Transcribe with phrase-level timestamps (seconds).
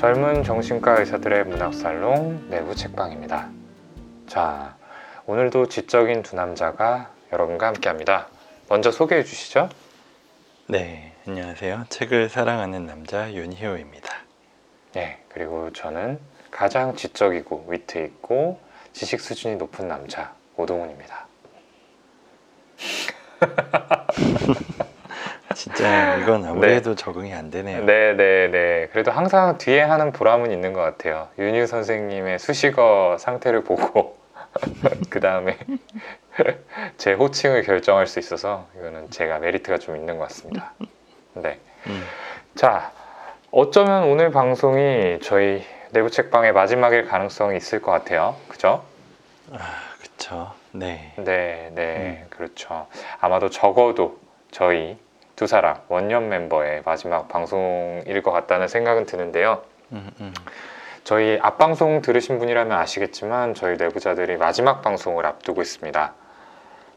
[0.00, 3.50] 젊은 정신과 의사들의 문학살롱 내부 책방입니다.
[4.26, 4.74] 자,
[5.26, 8.28] 오늘도 지적인 두 남자가 여러분과 함께합니다.
[8.70, 9.68] 먼저 소개해 주시죠.
[10.68, 11.84] 네, 안녕하세요.
[11.90, 14.14] 책을 사랑하는 남자 윤희호입니다.
[14.94, 16.18] 네, 그리고 저는
[16.50, 18.58] 가장 지적이고 위트 있고
[18.94, 21.26] 지식 수준이 높은 남자 오동훈입니다.
[25.60, 27.84] 진짜 이건 아무래도 적응이 안 되네요.
[27.84, 28.88] 네, 네, 네.
[28.92, 31.28] 그래도 항상 뒤에 하는 보람은 있는 것 같아요.
[31.38, 34.16] 윤유 선생님의 수식어 상태를 보고
[35.10, 35.58] 그 다음에
[36.96, 40.72] 제 호칭을 결정할 수 있어서 이거는 제가 메리트가 좀 있는 것 같습니다.
[41.34, 41.58] 네.
[41.88, 42.02] 음,
[42.54, 42.90] 자,
[43.50, 48.36] 어쩌면 오늘 방송이 저희 내부 책방의 마지막일 가능성이 있을 것 같아요.
[48.48, 48.82] 그죠?
[50.00, 50.52] 그쵸.
[50.72, 51.12] 네.
[51.16, 52.86] 네, 네, 그렇죠.
[53.20, 54.18] 아마도 적어도
[54.50, 54.96] 저희
[55.40, 59.62] 두 사람 원년 멤버의 마지막 방송일 것 같다는 생각은 드는데요.
[59.90, 60.34] 음, 음.
[61.02, 66.12] 저희 앞방송 들으신 분이라면 아시겠지만 저희 내부자들이 마지막 방송을 앞두고 있습니다.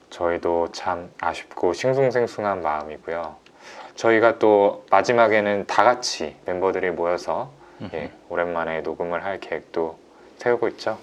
[0.09, 3.37] 저희도 참 아쉽고 싱숭생숭한 마음이고요.
[3.95, 7.49] 저희가 또 마지막에는 다 같이 멤버들이 모여서
[7.93, 9.97] 예, 오랜만에 녹음을 할 계획도
[10.39, 10.97] 세우고 있죠.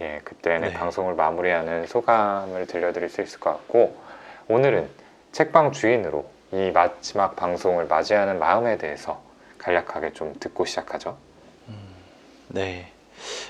[0.00, 0.74] 예, 그때는 네.
[0.74, 3.96] 방송을 마무리하는 소감을 들려드릴 수 있을 것 같고
[4.46, 4.88] 오늘은
[5.32, 9.20] 책방 주인으로 이 마지막 방송을 맞이하는 마음에 대해서
[9.58, 11.18] 간략하게 좀 듣고 시작하죠.
[12.46, 12.92] 네.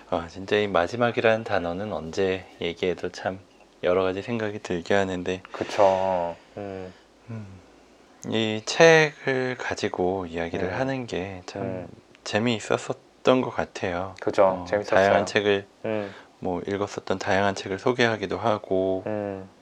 [0.09, 3.41] 아, 진짜 이 마지막이라는 단어는 언제 얘기해도 참
[3.83, 6.35] 여러 가지 생각이 들게 하는데 그쵸.
[6.57, 6.95] 음,
[8.29, 10.81] 이 책을 가지고 이야기를 음.
[10.81, 11.87] 하는 게참 음.
[12.25, 14.15] 재미있었던 것 같아요.
[14.21, 14.45] 그죠.
[14.45, 14.97] 어, 재밌었어요.
[14.97, 19.54] 다양한 책을 음, 뭐 읽었었던 다양한 책을 소개하기도 하고 음, 음, 뭐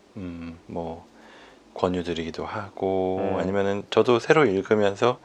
[1.83, 3.41] 권유드리기도 하고 음.
[3.41, 5.19] 아니면은 저도 새로 읽으면서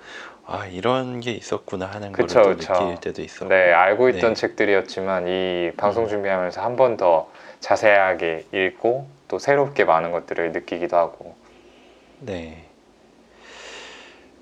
[0.45, 2.73] 아 이런 게 있었구나 하는 걸 그쵸, 또 그쵸.
[2.73, 4.41] 느낄 때도 있었고 네, 알고 있던 네.
[4.41, 6.09] 책들이었지만 이 방송 음.
[6.09, 7.29] 준비하면서 한 번 더
[7.59, 11.35] 자세하게 읽고 또 새롭게 많은 것들을 느끼기도 하고.
[12.19, 12.69] 네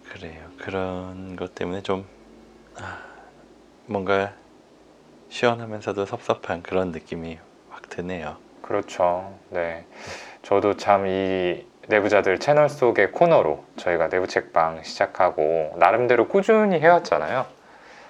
[0.03, 2.05] 그래요 그런 것 때문에 좀
[2.77, 2.99] 아,
[3.85, 4.33] 뭔가
[5.29, 7.39] 시원하면서도 섭섭한 그런 느낌이
[7.69, 8.37] 확 드네요.
[8.61, 9.39] 그렇죠.
[9.49, 9.85] 네.
[10.43, 17.45] 저도 참 이 내부자들 채널 속의 코너로 저희가 내부 책방 시작하고 나름대로 꾸준히 해왔잖아요.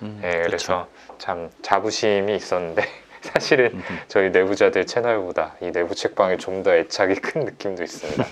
[0.01, 0.87] 음, 네, 그래서
[1.17, 2.83] 참 자부심이 있었는데
[3.21, 3.93] 사실은 그쵸.
[4.07, 8.23] 저희 내부자들 채널보다 이 내부 책방에 좀더 애착이 큰 느낌도 있습니다.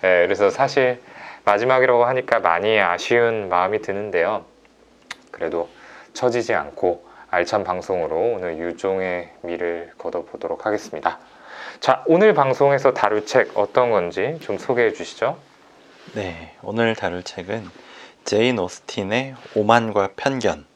[0.00, 1.00] 네, 그래서 사실
[1.44, 4.44] 마지막이라고 하니까 많이 아쉬운 마음이 드는데요.
[5.30, 5.68] 그래도
[6.12, 11.18] 처지지 않고 알찬 방송으로 오늘 유종의 미를 거둬보도록 하겠습니다.
[11.80, 15.38] 자, 오늘 방송에서 다룰 책 어떤 건지 좀 소개해 주시죠.
[16.14, 17.68] 네 오늘 다룰 책은
[18.24, 20.66] 제인 오스틴의 오만과 편견.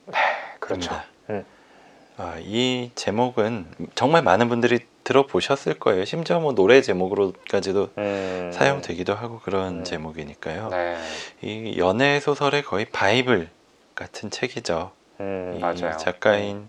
[0.60, 0.90] 그렇죠.
[0.92, 1.04] 입니다.
[1.30, 1.44] 음.
[2.16, 6.04] 아, 이 제목은 정말 많은 분들이 들어보셨을 거예요.
[6.04, 9.84] 심지어 뭐 노래 제목으로까지도 음, 사용되기도 하고 그런 음.
[9.84, 10.68] 제목이니까요.
[10.68, 10.96] 네,
[11.42, 13.48] 이 연애 소설의 거의 바이블
[13.96, 14.92] 같은 책이죠.
[15.20, 15.96] 음, 이 맞아요.
[15.98, 16.68] 작가인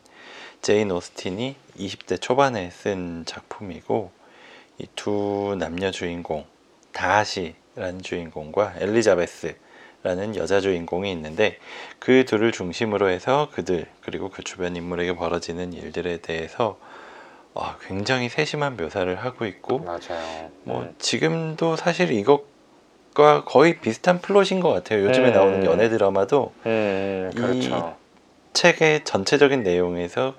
[0.62, 4.12] 제인 오스틴이 20대 초반에 쓴 작품이고
[4.80, 6.46] 이 두 남녀 주인공
[6.94, 11.58] 다아시라는 주인공과 엘리자베스라는 여자 주인공이 있는데
[12.00, 16.80] 그 둘을 중심으로 해서 그들 그리고 그 주변 인물에게 벌어지는 일들에 대해서
[17.54, 20.52] 어, 굉장히 세심한 묘사를 하고 있고 맞아요.
[20.64, 25.04] 뭐 음, 지금도 사실 이것과 거의 비슷한 플롯인 것 같아요.
[25.06, 25.34] 요즘에 음.
[25.34, 27.96] 나오는 연애 드라마도 음, 그렇죠.
[28.54, 30.36] 책의 전체적인 내용에서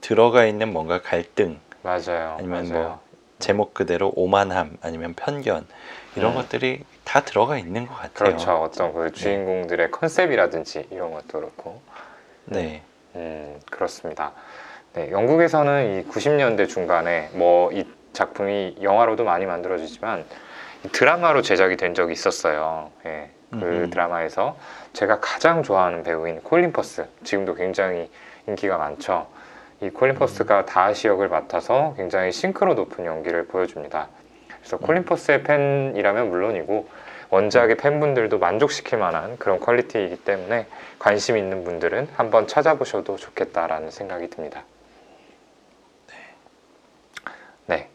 [0.00, 2.36] 들어가 있는 뭔가 갈등 맞아요.
[2.38, 2.82] 아니면 맞아요.
[2.88, 3.03] 뭐
[3.38, 5.66] 제목 그대로 오만함 아니면 편견
[6.16, 6.36] 이런 음.
[6.36, 8.30] 것들이 다 들어가 있는 것 같아요.
[8.30, 8.52] 그렇죠.
[8.52, 11.80] 어떤 그 주인공들의 컨셉이라든지 이런 것도 그렇고.
[12.46, 12.82] 네,
[13.14, 14.32] 음, 그렇습니다.
[14.94, 17.84] 네, 영국에서는 이 90년대 중반에 뭐 이
[18.14, 20.24] 작품이 영화로도 많이 만들어지지만
[20.84, 22.90] 이 드라마로 제작이 된 적이 있었어요.
[23.04, 23.90] 예, 그 음흠.
[23.90, 24.56] 드라마에서
[24.94, 28.10] 제가 가장 좋아하는 배우인 콜린 퍼스, 지금도 굉장히
[28.46, 29.26] 인기가 많죠.
[29.80, 34.08] 이 콜린 퍼스가 다아시 역을 맡아서 굉장히 싱크로 높은 연기를 보여줍니다.
[34.58, 36.88] 그래서 콜린 퍼스의 팬이라면 물론이고
[37.30, 40.66] 원작의 팬분들도 만족시킬 만한 그런 quality이기 때문에
[40.98, 44.62] 관심 있는 분들은 한번 찾아보셔도 좋겠다라는 생각이 듭니다.
[47.66, 47.88] 네.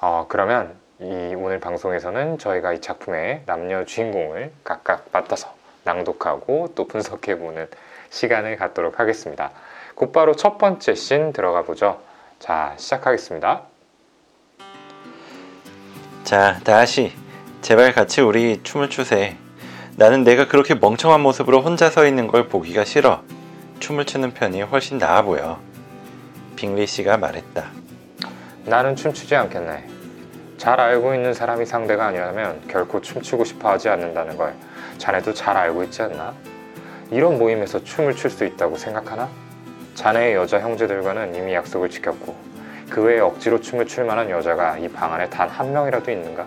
[0.00, 5.54] 어, 그러면 이 오늘 방송에서는 저희가 이 작품의 남녀 주인공을 각각 맡아서
[5.84, 7.68] 낭독하고 또 분석해보는
[8.10, 9.50] 시간을 갖도록 하겠습니다.
[9.94, 12.00] 곧바로 첫 번째 씬 들어가 보죠.
[12.38, 13.62] 자, 시작하겠습니다.
[16.24, 17.12] 자 다시
[17.60, 19.36] 제발 같이 우리 춤을 추세.
[19.96, 23.22] 나는 내가 그렇게 멍청한 모습으로 혼자 서 있는 걸 보기가 싫어.
[23.78, 25.60] 춤을 추는 편이 훨씬 나아 보여.
[26.56, 27.64] 빅리 씨가 말했다.
[28.64, 29.86] 나는 춤추지 않겠네.
[30.56, 34.54] 잘 알고 있는 사람이 상대가 아니라면 결코 춤추고 싶어 하지 않는다는 걸
[34.98, 36.32] 자네도 잘 알고 있지 않나?
[37.10, 39.28] 이런 모임에서 춤을 출 수 있다고 생각하나?
[39.94, 42.34] 자네의 여자 형제들과는 이미 약속을 지켰고
[42.90, 46.46] 그 외에 억지로 춤을 출 만한 여자가 이 방 안에 단 한 명이라도 있는가?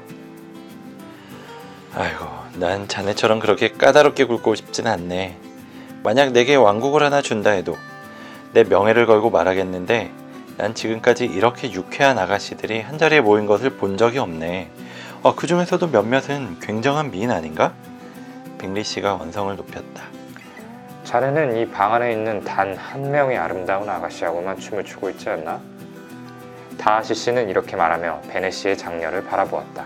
[1.96, 5.38] 아이고, 난 자네처럼 그렇게 까다롭게 굴고 싶진 않네.
[6.04, 7.76] 만약 내게 왕국을 하나 준다 해도
[8.54, 10.12] 내 명예를 걸고 말하겠는데
[10.58, 14.70] 난 지금까지 이렇게 유쾌한 아가씨들이 한자리에 모인 것을 본 적이 없네.
[15.24, 17.74] 어, 그 중에서도 몇몇은 굉장한 미인 아닌가?
[18.60, 20.04] 빅리 씨가 원성을 높였다.
[21.12, 25.62] 자네는 이 방 안에 있는 단 한 명의 아름다운 아가씨하고만 춤을 추고 있지 않나?
[26.78, 29.86] 다하시 씨는 이렇게 말하며 베네 씨의 장녀를 바라보았다.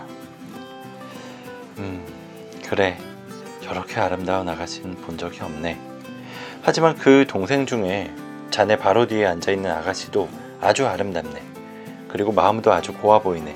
[1.78, 2.04] 음,
[2.68, 2.98] 그래.
[3.62, 5.78] 저렇게 아름다운 아가씨는 본 적이 없네.
[6.62, 8.10] 하지만 그 동생 중에
[8.50, 10.28] 자네 바로 뒤에 앉아있는 아가씨도
[10.60, 11.40] 아주 아름답네.
[12.08, 13.54] 그리고 마음도 아주 고와 보이네.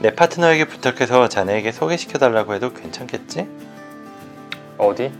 [0.00, 3.48] 내 파트너에게 부탁해서 자네에게 소개시켜달라고 해도 괜찮겠지?
[4.76, 5.12] 어디?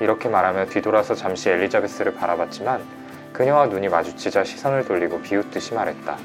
[0.00, 2.82] 이렇게 말하며 뒤돌아서 잠시 엘리자베스를 바라봤지만
[3.32, 6.16] 그녀와 눈이 마주치자 시선을 돌리고 비웃듯이 말했다.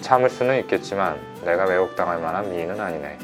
[0.00, 3.18] 참을 수는 있겠지만 내가 왜곡당할 만한 미인은 아니네.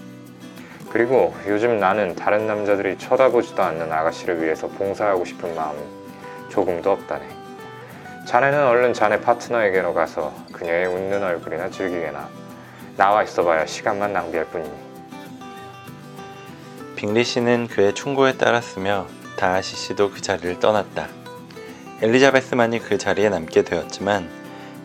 [0.91, 5.81] 그리고 요즘 나는 다른 남자들이 쳐다보지도 않는 아가씨를 위해서 봉사하고 싶은 마음은
[6.51, 7.27] 조금도 없다네.
[8.27, 12.29] 자네는 얼른 자네 파트너에게로 가서 그녀의 웃는 얼굴이나 즐기게나
[12.97, 14.92] 나와 있어봐야 시간만 낭비할 뿐이니.
[17.03, 21.09] 빅리 씨는 그의 충고에 따랐으며 다하시 씨도 그 자리를 떠났다.
[22.01, 24.31] 엘리자베스만이 그 자리에 남게 되었지만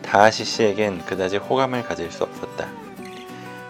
[0.02, 2.66] 다하시 씨에겐 그다지 호감을 가질 수 없었다.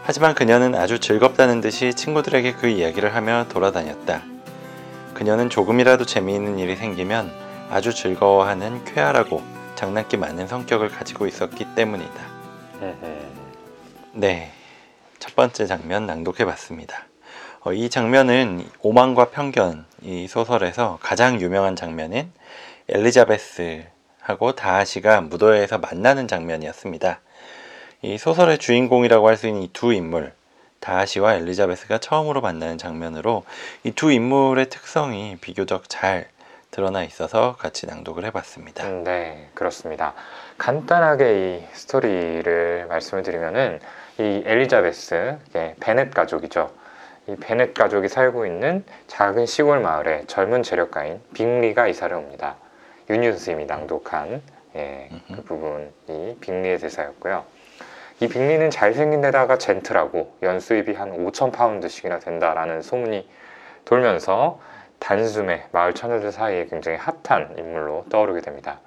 [0.03, 4.23] 하지만 그녀는 아주 즐겁다는 듯이 친구들에게 그 이야기를 하며 돌아다녔다.
[5.13, 7.31] 그녀는 조금이라도 재미있는 일이 생기면
[7.69, 9.43] 아주 즐거워하는 쾌활하고
[9.75, 12.23] 장난기 많은 성격을 가지고 있었기 때문이다.
[14.15, 14.53] 네,
[15.19, 17.08] 첫 번째 장면 낭독해 봤습니다.
[17.69, 22.33] 어, 이 장면은 오만과 편견 이 소설에서 가장 유명한 장면인
[22.89, 27.21] 엘리자베스하고 다하시가 무도회에서 만나는 장면이었습니다.
[28.01, 30.33] 이 소설의 주인공이라고 할 수 있는 이 두 인물
[30.81, 33.45] 다하시와 엘리자베스가 처음으로 만나는 장면으로
[33.85, 36.27] 이 두 인물의 특성이 비교적 잘
[36.71, 38.87] 드러나 있어서 같이 낭독을 해봤습니다.
[38.89, 40.15] 음, 네, 그렇습니다.
[40.57, 43.79] 간단하게 이 스토리를 말씀을 드리면은
[44.19, 45.37] 이 엘리자베스,
[45.81, 46.71] 베넷 가족이죠.
[47.29, 52.57] 이 베넷 가족이 살고 있는 작은 시골 마을에 젊은 재력가인 빅리가 이사를 옵니다.
[53.11, 54.41] 윤유 선생님이 낭독한
[54.77, 57.45] 예, 그 부분이 빅리의 대사였고요.
[58.21, 63.29] 이 빅리는 잘생긴 데다가 젠틀하고 연수입이 한 5천 파운드씩이나 된다라는 소문이
[63.85, 64.59] 돌면서
[64.99, 68.81] 단숨에 마을 처녀들 사이에 굉장히 핫한 인물로 떠오르게 됩니다.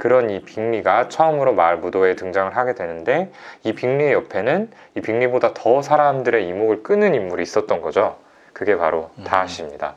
[0.00, 3.30] 그런 이 빅리가 처음으로 마을 무도에 등장을 하게 되는데
[3.64, 8.16] 이 빅리의 옆에는 이 빅리보다 더 사람들의 이목을 끄는 인물이 있었던 거죠.
[8.54, 9.24] 그게 바로 음.
[9.24, 9.96] 다하시입니다.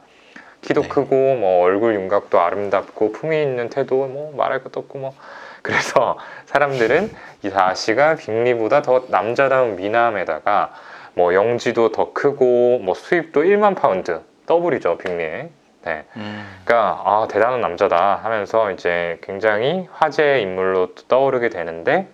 [0.60, 0.88] 키도 네.
[0.90, 5.14] 크고 뭐 얼굴 윤곽도 아름답고 품위 있는 태도 뭐 말할 것도 없고 뭐
[5.64, 7.10] 그래서 사람들은
[7.44, 10.74] 이 다아시가 빙리보다 더 남자다운 미남에다가
[11.14, 15.50] 뭐 영지도 더 크고 뭐 수입도 1만 파운드 더블이죠 빙리의
[15.86, 16.06] 네.
[16.16, 22.08] 음, 그러니까 아 대단한 남자다 하면서 이제 굉장히 화제의 인물로 떠오르게 되는데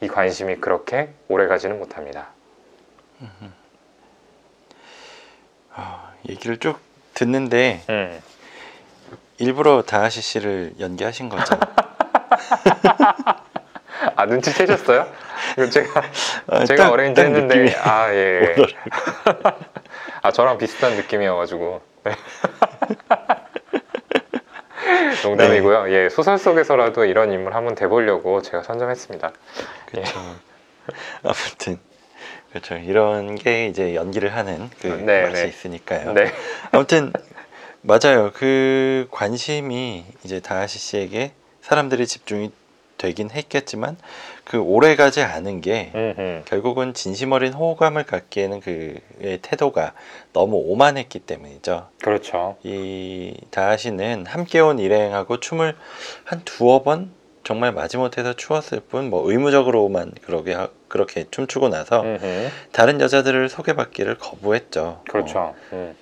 [0.00, 2.28] 이 관심이 그렇게 오래 가지는 못합니다.
[5.74, 6.78] 어, 얘기를 쭉
[7.14, 8.20] 듣는데 음.
[9.38, 11.58] 일부러 다하시 씨를 연기하신 거죠?
[14.16, 15.06] 아 눈치채셨어요?
[15.58, 16.02] 이거 제가
[16.48, 18.54] 아, 제가 딱- 어레인지 딱 했는데 느낌이 아 예.
[18.58, 19.54] 오더라고요.
[20.22, 21.91] 아 저랑 비슷한 느낌이어가지고 네.
[25.24, 25.92] 농담이고요.
[25.92, 29.32] 예 소설 속에서라도 이런 인물 한번 돼보려고 제가 선점했습니다.
[29.86, 30.20] 그렇죠.
[31.22, 31.78] 아무튼
[32.50, 32.76] 그렇죠.
[32.76, 35.48] 이런 게 이제 연기를 하는 그 네, 맛이 네.
[35.48, 36.12] 있으니까요.
[36.12, 36.32] 네.
[36.70, 37.12] 아무튼
[37.82, 38.30] 맞아요.
[38.34, 41.32] 그 관심이 이제 다하시 씨에게
[41.62, 42.52] 사람들이 집중이
[43.02, 43.96] 되긴 했겠지만
[44.44, 46.42] 그 오래 가지 않은 게 음.
[46.44, 49.92] 결국은 진심 어린 호감을 갖기에는 그의 태도가
[50.32, 51.88] 너무 오만했기 때문이죠.
[52.00, 52.56] 그렇죠.
[52.62, 55.74] 이 다하시는 함께 온 일행하고 춤을
[56.24, 57.10] 한 두어 번
[57.44, 62.48] 정말 마지못해서 추었을 뿐 뭐 의무적으로만 그러게 하- 그렇게 춤추고 나서 음, 음.
[62.70, 65.02] 다른 여자들을 소개받기를 거부했죠.
[65.10, 65.54] 그렇죠.
[65.72, 65.96] 음.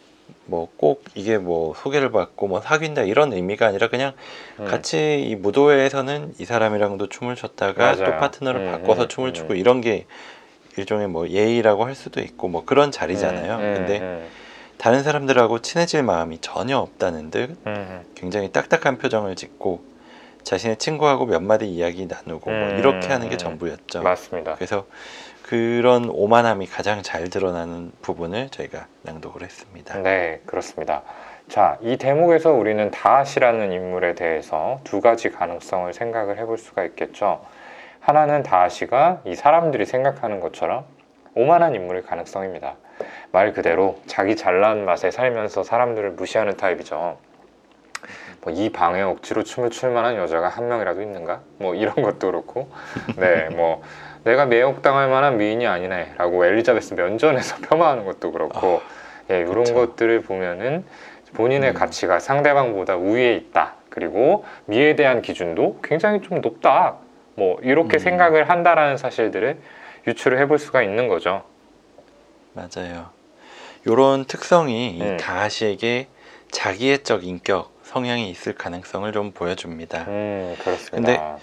[0.50, 4.12] 뭐 꼭 이게 뭐 소개를 받고 뭐 사귄다 이런 의미가 아니라 그냥
[4.59, 4.64] 음.
[4.64, 8.21] 같이 이 무도회에서는 이 사람이랑도 춤을 췄다가 또 맞아요.
[8.21, 9.35] 파트너를 음, 바꿔서 음, 춤을 음.
[9.35, 10.07] 추고 이런 게
[10.76, 13.54] 일종의 뭐 예의라고 할 수도 있고 뭐 그런 자리잖아요.
[13.57, 14.26] 음, 음, 근데 음.
[14.78, 19.83] 다른 사람들하고 친해질 마음이 전혀 없다는 듯 음, 굉장히 딱딱한 표정을 짓고
[20.42, 23.38] 자신의 친구하고 몇 마디 이야기 나누고 뭐 음, 이렇게 하는 게 음.
[23.38, 24.02] 전부였죠.
[24.02, 24.54] 맞습니다.
[24.54, 24.87] 그래서
[25.50, 29.99] 그런 오만함이 가장 잘 드러나는 부분을 저희가 낭독을 했습니다.
[29.99, 31.02] 네, 그렇습니다.
[31.49, 37.45] 자, 이 대목에서 우리는 다하시라는 인물에 대해서 두 가지 가능성을 생각을 해볼 수가 있겠죠.
[37.99, 40.85] 하나는 다하시가 이 사람들이 생각하는 것처럼
[41.35, 42.76] 오만한 인물일 가능성입니다.
[43.33, 47.19] 말 그대로 자기 잘난 맛에 살면서 사람들을 무시하는 타입이죠.
[48.42, 51.40] 뭐 이 방에 억지로 춤을 출 만한 여자가 한 명이라도 있는가?
[51.59, 52.71] 뭐 이런 것도 그렇고,
[53.16, 53.83] 네, 뭐
[54.25, 58.83] 내가 매혹당할 만한 미인이 아니네라고 엘리자베스 면전에서 폄하하는 것도 그렇고,
[59.31, 59.75] 예, 이런 그쵸.
[59.75, 60.85] 것들을 보면은
[61.35, 61.75] 본인의 음.
[61.75, 63.75] 가치가 상대방보다 우위에 있다.
[63.89, 66.97] 그리고 미에 대한 기준도 굉장히 좀 높다.
[67.35, 67.99] 뭐 이렇게 음.
[67.99, 69.59] 생각을 한다라는 사실들을
[70.07, 71.43] 유추를 해볼 수가 있는 거죠.
[72.53, 73.11] 맞아요.
[73.87, 75.17] 이런 특성이 이 음.
[75.17, 76.09] 다하시에게
[76.50, 80.05] 자기애적 인격 성향이 있을 가능성을 좀 보여줍니다.
[80.09, 81.39] 음, 그렇습니다.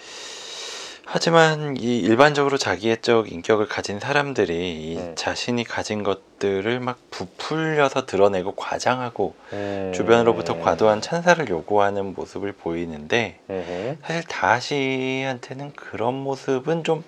[1.10, 5.14] 하지만 이 일반적으로 자기애적 인격을 가진 사람들이 이 음.
[5.16, 9.94] 자신이 가진 것들을 막 부풀려서 드러내고 과장하고 음.
[9.96, 13.98] 주변으로부터 과도한 찬사를 요구하는 모습을 보이는데 음흠.
[14.04, 17.06] 사실 다하시한테는 그런 모습은 좀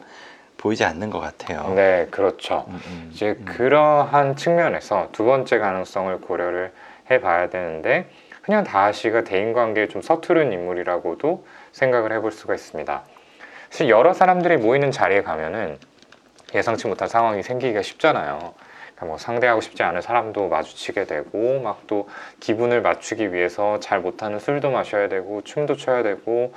[0.56, 1.74] 보이지 않는 것 같아요.
[1.75, 2.65] 네, 그렇죠.
[2.70, 3.44] 음, 음, 이제 음.
[3.44, 6.72] 그러한 측면에서 두 번째 가능성을 고려를
[7.12, 8.10] 해봐야 되는데
[8.44, 13.03] 그냥 다하시가 대인관계에 좀 서투른 인물이라고도 생각을 해볼 수가 있습니다.
[13.70, 15.78] 사실 여러 사람들이 모이는 자리에 가면은
[16.54, 18.54] 예상치 못한 상황이 생기기가 쉽잖아요.
[18.96, 22.08] 그러니까 뭐 상대하고 싶지 않은 사람도 마주치게 되고 막 또
[22.40, 26.54] 기분을 맞추기 위해서 잘 못하는 술도 마셔야 되고 춤도 춰야 되고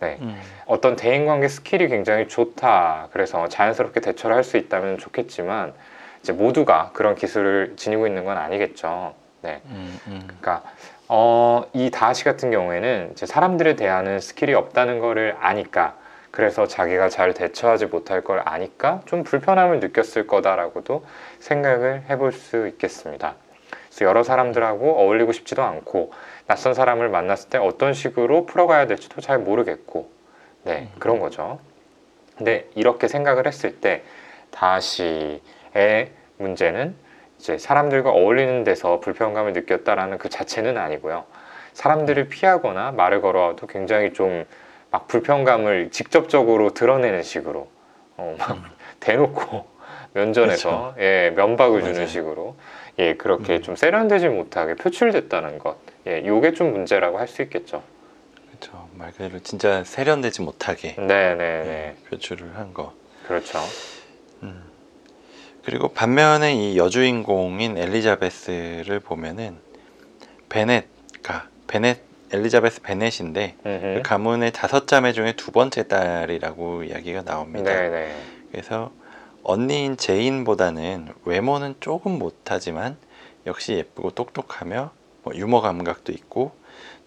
[0.00, 3.08] 네 음, 어떤 대인관계 skill이 굉장히 좋다.
[3.12, 5.72] 그래서 자연스럽게 대처를 할 수 있다면 좋겠지만
[6.20, 9.14] 이제 모두가 그런 기술을 지니고 있는 건 아니겠죠.
[9.42, 10.20] 네, 음, 음.
[10.26, 10.62] 그러니까
[11.08, 15.94] 어, 이 다아시 같은 경우에는 이제 사람들에 대하는 skill이 없다는 거를 아니까
[16.36, 21.02] 그래서 자기가 잘 대처하지 못할 걸 아니까 좀 불편함을 느꼈을 거다라고도
[21.38, 23.36] 생각을 해볼 수 있겠습니다.
[23.86, 26.12] 그래서 여러 사람들하고 어울리고 싶지도 않고
[26.46, 30.10] 낯선 사람을 만났을 때 어떤 식으로 풀어가야 될지도 잘 모르겠고
[30.64, 31.58] 네 그런 거죠.
[32.36, 34.02] 근데 이렇게 생각을 했을 때
[34.50, 35.40] 다시의
[36.36, 36.96] 문제는
[37.38, 41.24] 이제 사람들과 어울리는 데서 불편감을 느꼈다라는 그 자체는 아니고요.
[41.72, 44.44] 사람들을 피하거나 말을 걸어도 굉장히 좀
[44.90, 47.68] 막 불편감을 직접적으로 드러내는 식으로
[48.16, 48.58] 어, 막
[49.00, 49.66] 대놓고
[50.14, 52.06] 면전에서 예 면박을 주는 맞아요.
[52.06, 52.56] 식으로
[52.98, 53.62] 예 그렇게 음.
[53.62, 55.76] 좀 세련되지 못하게 표출됐다는 것,
[56.06, 57.82] 예 요게 좀 문제라고 할 수 있겠죠.
[58.48, 58.88] 그렇죠.
[58.94, 62.94] 말 그대로 진짜 세련되지 못하게 네네네 예, 표출을 한 거.
[63.26, 63.58] 그렇죠.
[64.42, 64.62] 음.
[65.62, 69.58] 그리고 반면에 이 여주인공인 엘리자베스를 보면은
[70.48, 71.98] 베넷가 베넷
[72.32, 73.56] 엘리자베스 베넷인데.
[73.62, 77.70] 그 가문의 다섯 자매 중에 두 번째 딸이라고 이야기가 나옵니다.
[77.72, 78.14] 네네
[78.50, 78.90] 그래서
[79.42, 82.96] 언니인 제인보다는 외모는 조금 못하지만
[83.46, 84.90] 역시 예쁘고 똑똑하며
[85.22, 86.52] 뭐 유머 감각도 있고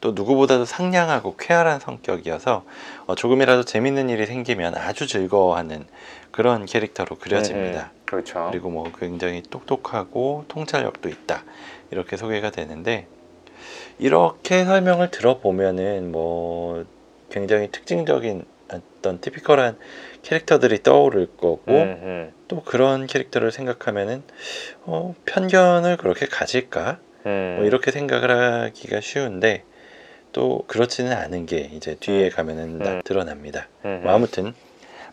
[0.02, 2.64] 또 누구보다도 상냥하고 쾌활한 성격이어서
[3.08, 5.86] 어, 조금이라도 재밌는 일이 생기면 아주 즐거워하는
[6.32, 7.92] 그런 캐릭터로 그려집니다.
[7.92, 8.06] 음흠.
[8.06, 8.48] 그렇죠.
[8.52, 11.44] 그리고 뭐 굉장히 똑똑하고 통찰력도 있다
[11.92, 13.08] 이렇게 소개가 되는데
[14.00, 16.86] 이렇게 설명을 들어보면은 뭐
[17.30, 19.78] 굉장히 특징적인 어떤 티피컬한
[20.24, 22.32] 캐릭터들이 떠오를 거고 음흠.
[22.48, 24.24] 또 그런 캐릭터를 생각하면은
[24.84, 27.56] 어, 편견을 그렇게 가질까 음.
[27.58, 29.64] 뭐 이렇게 생각을 하기가 쉬운데
[30.32, 33.02] 또 그렇지는 않은 게 이제 뒤에 가면은 나- 음.
[33.04, 33.68] 드러납니다.
[33.86, 34.04] 음흠.
[34.04, 34.54] 뭐 아무튼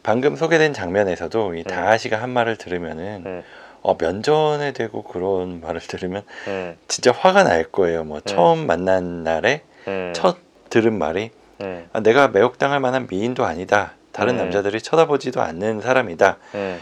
[0.03, 1.65] 방금 소개된 장면에서도 이 음.
[1.65, 3.43] 다하시가 한 말을 들으면은 음.
[3.87, 6.77] 어, 면전에 대고 그런 말을 들으면 음.
[6.89, 8.03] 진짜 화가 날 거예요.
[8.03, 10.13] 뭐 처음 만난 날에 음.
[10.15, 10.39] 첫
[10.71, 11.89] 들은 말이 음.
[11.93, 13.93] 아, 내가 매혹당할 만한 미인도 아니다.
[14.11, 14.39] 다른 음.
[14.39, 16.37] 남자들이 쳐다보지도 않는 사람이다.
[16.57, 16.81] 음.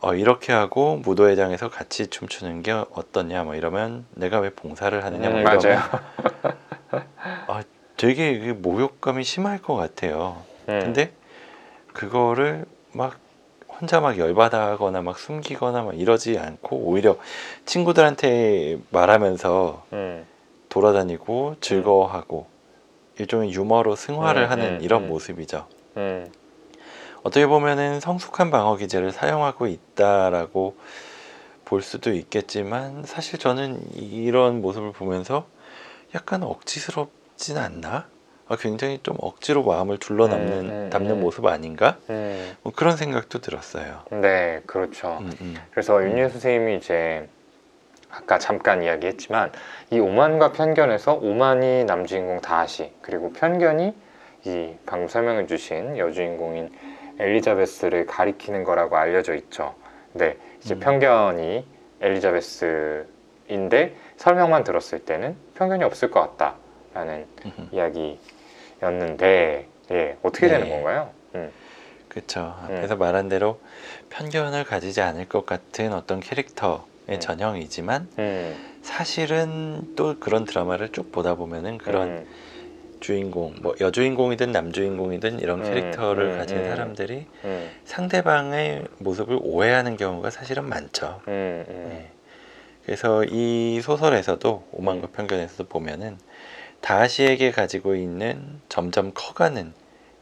[0.00, 5.42] 어, 이렇게 하고 무도회장에서 같이 춤추는 게 어떠냐 뭐 이러면 내가 왜 봉사를 하느냐 뭐
[5.42, 5.80] 맞아요.
[7.46, 7.62] 아,
[7.98, 10.42] 되게 그 모욕감이 심할 것 같아요.
[10.70, 10.80] 음.
[10.80, 11.12] 근데
[11.92, 13.18] 그거를 막
[13.80, 17.16] 혼자 막 열받아하거나 막 숨기거나 막 이러지 않고 오히려
[17.64, 20.26] 친구들한테 말하면서 음.
[20.68, 22.46] 돌아다니고 즐거워하고
[23.18, 25.08] 일종의 유머로 승화를 음, 하는 음, 이런 음.
[25.08, 25.66] 모습이죠.
[25.96, 26.30] 음.
[27.22, 30.76] 어떻게 보면은 성숙한 방어 기제를 사용하고 있다라고
[31.64, 35.46] 볼 수도 있겠지만 사실 저는 이런 모습을 보면서
[36.14, 38.06] 약간 억지스럽진 않나?
[38.48, 41.20] 아, 굉장히 좀 억지로 마음을 둘러담는 음, 음, 담는 음.
[41.20, 41.98] 모습 아닌가?
[42.08, 42.56] 음.
[42.62, 44.02] 뭐 그런 생각도 들었어요.
[44.10, 45.18] 네, 그렇죠.
[45.20, 45.54] 음, 음.
[45.70, 46.10] 그래서 음.
[46.10, 47.28] 윤예 선생님이 이제
[48.10, 49.52] 아까 잠깐 이야기했지만
[49.90, 53.94] 이 오만과 편견에서 오만이 남주인공 다하시 그리고 편견이
[54.44, 56.70] 이 방금 설명해 주신 여주인공인
[57.18, 59.74] 엘리자베스를 가리키는 거라고 알려져 있죠.
[60.14, 60.80] 네, 이제 음.
[60.80, 61.66] 편견이
[62.00, 63.04] 엘리자베스인데
[64.16, 67.68] 설명만 들었을 때는 편견이 없을 것 같다라는 음흠.
[67.72, 68.18] 이야기
[68.82, 70.70] 였는데 예, 어떻게 되는 네.
[70.70, 71.10] 건가요?
[71.34, 71.50] 음,
[72.08, 72.56] 그렇죠.
[72.64, 73.60] 앞에서 말한 대로
[74.10, 77.20] 편견을 가지지 않을 것 같은 어떤 캐릭터의 음.
[77.20, 82.26] 전형이지만 음, 사실은 또 그런 드라마를 쭉 보다 보면은 그런 음,
[83.00, 86.68] 주인공, 뭐 여주인공이든 남주인공이든 이런 음, 캐릭터를 음, 가진 음.
[86.68, 91.20] 사람들이 음, 상대방의 모습을 오해하는 경우가 사실은 많죠.
[91.28, 92.10] 음, 음, 네.
[92.84, 96.18] 그래서 이 소설에서도 오만과 편견에서도 보면은
[96.80, 99.72] 다하시에게 가지고 있는 점점 커가는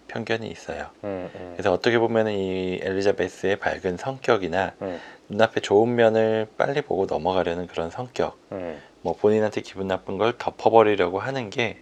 [0.08, 0.90] 편견이 있어요.
[1.04, 7.06] 음, 음, 그래서 어떻게 보면은 이 엘리자베스의 밝은 성격이나 음, 눈앞에 좋은 면을 빨리 보고
[7.06, 11.78] 넘어가려는 그런 성격, 음, 뭐 본인한테 기분 나쁜 걸 덮어버리려고 하는 게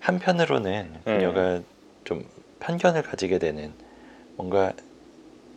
[0.00, 1.60] 한편으로는 그녀가
[2.04, 2.24] 좀
[2.60, 3.72] 편견을 가지게 되는
[4.36, 4.72] 뭔가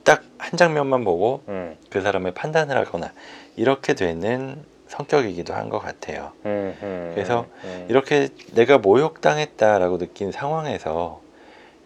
[0.03, 3.13] 딱 한 장면만 보고 음, 그 사람을 판단을 하거나
[3.55, 6.31] 이렇게 되는 성격이기도 한 것 같아요.
[6.45, 11.21] 음, 음, 그래서 음, 이렇게 내가 모욕당했다라고 느낀 상황에서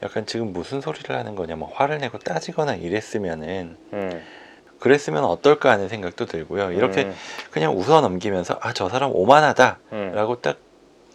[0.02, 4.22] 약간 지금 무슨 소리를 하는 거냐, 뭐 화를 내고 따지거나 이랬으면은 음,
[4.80, 6.72] 그랬으면 어떨까 하는 생각도 들고요.
[6.72, 7.14] 이렇게 음,
[7.52, 10.58] 그냥 웃어 넘기면서 아 저 사람 오만하다라고 음, 딱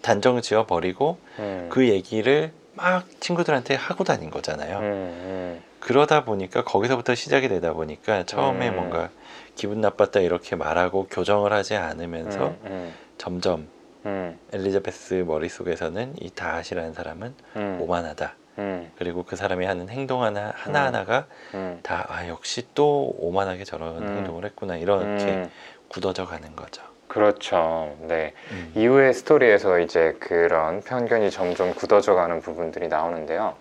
[0.02, 5.59] 단정 지어 버리고 음, 그 얘기를 막 친구들한테 하고 다닌 거잖아요.
[5.80, 8.75] 그러다 보니까 거기서부터 시작이 되다 보니까 처음에 음.
[8.76, 9.11] 뭔가
[9.58, 13.66] 기분 나빴다 이렇게 말하고 교정을 하지 않으면서 음, 점점
[14.06, 18.34] 음, 엘리자베스 머릿속에서는 이 다하시라는 사람은 음, 오만하다.
[18.58, 24.16] 음, 그리고 그 사람이 하는 행동 하나 하나하나가 음, 다아 역시 또 오만하게 저런 음.
[24.18, 25.50] 행동을 했구나 이렇게 음,
[25.88, 26.83] 굳어져 가는 거죠.
[27.09, 27.96] 그렇죠.
[28.02, 28.35] 네.
[28.52, 28.72] 음.
[28.76, 33.56] 이후의 스토리에서 이제 그런 편견이 점점 굳어져 가는 부분들이 나오는데요.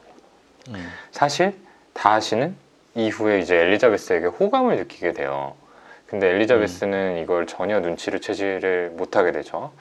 [0.69, 0.89] 음.
[1.09, 1.57] 사실
[1.93, 2.55] 다하시는
[2.93, 5.55] 이후에 이제 엘리자베스에게 호감을 느끼게 돼요.
[6.07, 9.71] 근데 엘리자베스는 이걸 전혀 눈치를 채지를 못하게 되죠.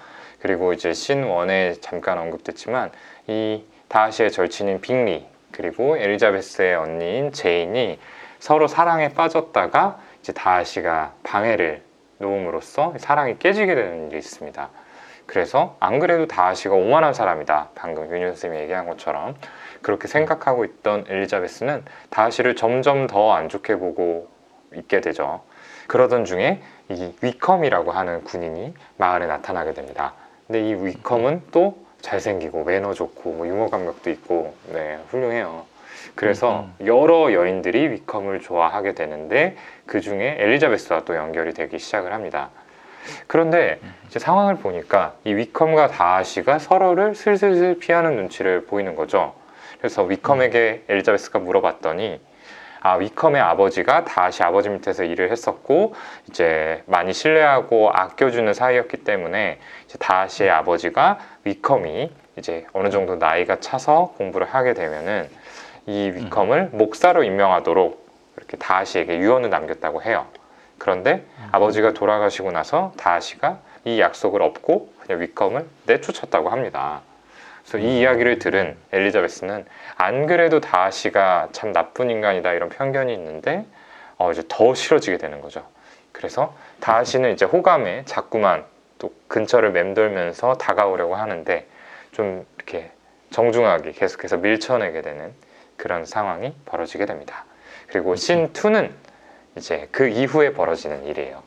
[0.40, 2.90] 그리고 이제 scene one에 잠깐 언급됐지만
[3.28, 7.98] 이 다아시의 절친인 빙리 그리고 엘리자베스의 언니인 제인이
[8.40, 11.82] 서로 사랑에 빠졌다가 이제 다아시가 방해를
[12.18, 14.68] 놓음으로써 사랑이 깨지게 되는 일이 있습니다.
[15.26, 17.70] 그래서 안 그래도 다아시가 오만한 사람이다.
[17.74, 19.36] 방금 윤유 선생님이 얘기한 것처럼
[19.82, 24.28] 그렇게 생각하고 있던 엘리자베스는 다하시를 점점 더 안 좋게 보고
[24.74, 25.42] 있게 되죠.
[25.86, 30.14] 그러던 중에 이 위컴이라고 하는 군인이 마을에 나타나게 됩니다.
[30.46, 35.64] 근데 이 위컴은 또 잘생기고 매너 좋고 뭐 유머 감각도 있고 네 훌륭해요.
[36.14, 42.50] 그래서 여러 여인들이 위컴을 좋아하게 되는데 그 중에 엘리자베스와 또 연결이 되기 시작을 합니다.
[43.26, 49.34] 그런데 이제 상황을 보니까 이 위컴과 다하시가 서로를 슬슬슬 피하는 눈치를 보이는 거죠.
[49.78, 52.20] 그래서 위컴에게 엘리자베스가 물어봤더니
[52.86, 55.96] 아 위컴의 아버지가 다하시 아버지 밑에서 일을 했었고
[56.28, 64.14] 이제 많이 신뢰하고 아껴주는 사이였기 때문에 이제 다하시의 아버지가 위컴이 이제 어느 정도 나이가 차서
[64.18, 65.28] 공부를 하게 되면은
[65.86, 70.26] 이 위컴을 목사로 임명하도록 이렇게 다하시에게 유언을 남겼다고 해요.
[70.78, 77.00] 그런데 아버지가 돌아가시고 나서 다하시가 이 약속을 업고 그냥 위컴을 내쫓았다고 합니다.
[77.68, 83.66] 그래서 이 이야기를 들은 엘리자베스는 안 그래도 다하시가 참 나쁜 인간이다 이런 편견이 있는데
[84.18, 85.66] 어 이제 더 싫어지게 되는 거죠.
[86.12, 88.64] 그래서 다하시는 이제 호감에 자꾸만
[88.98, 91.66] 또 근처를 맴돌면서 다가오려고 하는데
[92.12, 92.90] 좀 이렇게
[93.30, 95.34] 정중하게 계속해서 밀쳐내게 되는
[95.76, 97.44] 그런 상황이 벌어지게 됩니다.
[97.88, 98.92] 그리고 신 2는
[99.56, 101.42] 이제 그 이후에 벌어지는 일이에요.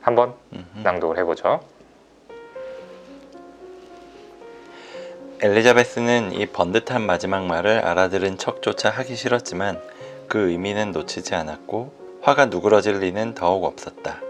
[0.00, 0.34] 한번.
[0.82, 1.60] 낭독을 해보죠.
[5.44, 9.78] 엘리자베스는 이 번듯한 마지막 말을 알아들은 척조차 하기 싫었지만
[10.26, 14.22] 그 의미는 놓치지 않았고 화가 누그러질 리는 더욱 없었다.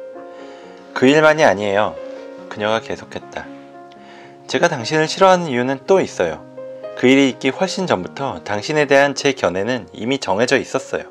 [0.92, 1.94] 그 일만이 아니에요.
[2.48, 3.46] 그녀가 계속했다.
[4.48, 6.44] 제가 당신을 싫어하는 이유는 또 있어요.
[6.96, 11.04] 그 일이 있기 훨씬 전부터 당신에 대한 제 견해는 이미 정해져 있었어요.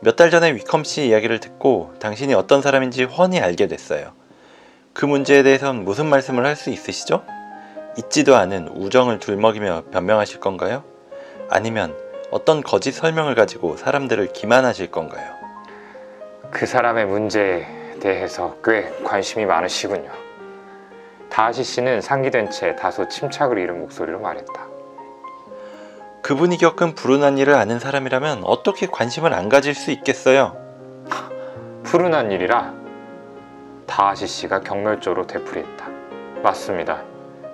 [0.00, 4.14] 몇 달 전에 위컴 씨 이야기를 듣고 당신이 어떤 사람인지 훤히 알게 됐어요.
[4.92, 7.22] 그 문제에 대해선 무슨 말씀을 할 수 있으시죠?
[7.98, 10.84] 있지도 않은 우정을 둘먹이며 변명하실 건가요?
[11.50, 11.94] 아니면
[12.30, 15.34] 어떤 거짓 설명을 가지고 사람들을 기만하실 건가요?
[16.50, 17.66] 그 사람의 문제에
[18.00, 20.10] 대해서 꽤 관심이 많으시군요.
[21.28, 24.66] 다하시 씨는 상기된 채 다소 침착을 잃은 목소리로 말했다.
[26.22, 30.56] 그분이 겪은 불운한 일을 아는 사람이라면 어떻게 관심을 안 가질 수 있겠어요?
[31.84, 32.74] 푸른한 일이라
[33.86, 35.88] 다하시 씨가 경멸조로 되풀이했다.
[36.42, 37.11] 맞습니다.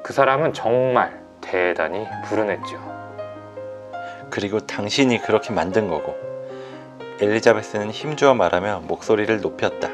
[0.08, 2.78] 그 사람은 정말 대단히 불운했죠.
[4.30, 6.16] 그리고 당신이 그렇게 만든 거고
[7.20, 9.90] 엘리자베스는 힘주어 말하며 목소리를 높였다.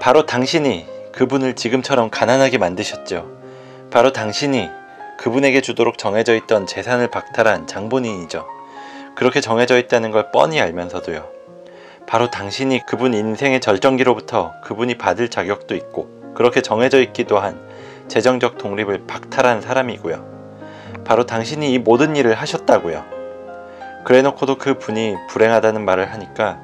[0.00, 3.30] 바로 당신이 그분을 지금처럼 가난하게 만드셨죠.
[3.90, 4.70] 바로 당신이
[5.18, 8.46] 그분에게 주도록 정해져 있던 재산을 박탈한 장본인이죠.
[9.16, 11.28] 그렇게 정해져 있다는 걸 뻔히 알면서도요.
[12.06, 17.67] 바로 당신이 그분 인생의 절정기로부터 그분이 받을 자격도 있고 그렇게 정해져 있기도 한
[18.08, 20.38] 재정적 독립을 박탈한 사람이고요.
[21.04, 23.04] 바로 당신이 이 모든 일을 하셨다고요.
[24.04, 26.58] 그래놓고도 그 분이 불행하다는 말을 하니까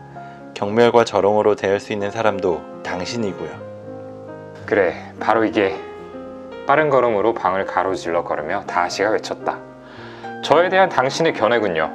[0.54, 3.50] 경멸과 저롱으로 대할 수 있는 사람도 당신이고요.
[4.66, 5.76] 그래, 바로 이게
[6.66, 9.58] 빠른 걸음으로 방을 가로질러 걸으며 다하시가 외쳤다.
[10.42, 11.90] 저에 대한 당신의 견해군요.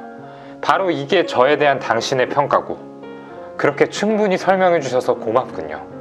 [0.60, 2.90] 바로 이게 저에 대한 당신의 평가고
[3.56, 5.99] 그렇게 충분히 설명해 주셔서 고맙군요.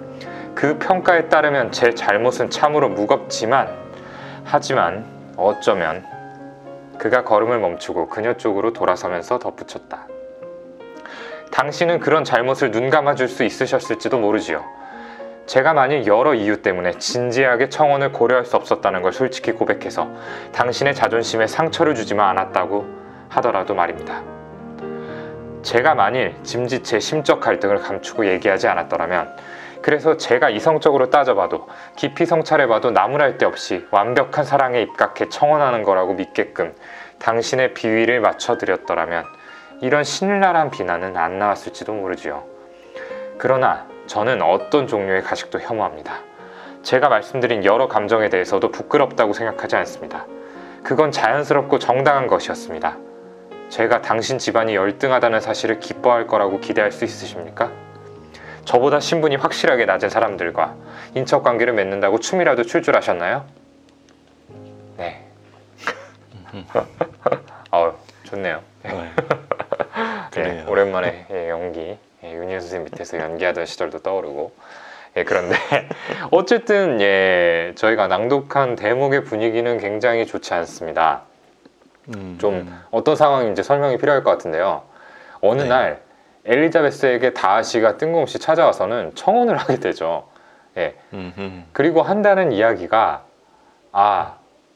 [0.56, 3.70] 그 평가에 따르면 제 잘못은 참으로 무겁지만
[4.44, 5.06] 하지만
[5.38, 6.06] 어쩌면
[6.98, 10.08] 그가 걸음을 멈추고 그녀 쪽으로 돌아서면서 덧붙였다.
[11.52, 14.64] 당신은 그런 잘못을 눈 감아줄 수 있으셨을지도 모르지요.
[15.46, 20.08] 제가 만일 여러 이유 때문에 진지하게 청원을 고려할 수 없었다는 걸 솔직히 고백해서
[20.52, 22.86] 당신의 자존심에 상처를 주지만 않았다고
[23.30, 24.22] 하더라도 말입니다.
[25.64, 29.36] 제가 만일 짐짓 제 심적 갈등을 감추고 얘기하지 않았더라면
[29.82, 36.76] 그래서 제가 이성적으로 따져봐도 깊이 성찰해봐도 나무랄 데 없이 완벽한 사랑에 입각해 청원하는 거라고 믿게끔
[37.20, 39.26] 당신의 비위를 맞춰드렸더라면
[39.82, 42.44] 이런 신랄한 비난은 안 나왔을지도 모르지요.
[43.38, 46.20] 그러나 저는 어떤 종류의 가식도 혐오합니다.
[46.84, 50.26] 제가 말씀드린 여러 감정에 대해서도 부끄럽다고 생각하지 않습니다.
[50.84, 52.98] 그건 자연스럽고 정당한 것이었습니다.
[53.70, 57.72] 제가 당신 집안이 열등하다는 사실을 기뻐할 거라고 기대할 수 있으십니까?
[58.70, 60.76] 저보다 신분이 확실하게 낮은 사람들과
[61.16, 63.44] 인척 관계를 맺는다고 춤이라도 출 줄 아셨나요?
[64.96, 65.26] 네.
[67.72, 68.62] 어, 좋네요.
[68.84, 68.92] 네.
[68.94, 69.12] 예,
[70.32, 70.66] 그래요.
[70.68, 74.54] 오랜만에 예, 연기 예, 윤희연 선생님 밑에서 연기하던 시절도 떠오르고
[75.18, 75.58] 예, 그런데
[76.30, 81.24] 어쨌든 예, 저희가 낭독한 대목의 분위기는 굉장히 좋지 않습니다.
[82.10, 82.84] 음, 좀 음.
[82.92, 84.84] 어떤 상황인지 설명이 필요할 것 같은데요.
[85.42, 85.68] 어느 네.
[85.70, 86.02] 날
[86.46, 90.28] 엘리자베스에게 다하시가 뜬금없이 찾아와서는 청혼을 하게 되죠.
[90.78, 91.66] 예, 음, 음.
[91.74, 93.24] 그리고 한다는 이야기가
[93.92, 94.36] 아